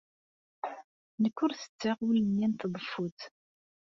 [1.21, 3.19] Nekk ur ttetteɣ ul-nni n tḍeffut.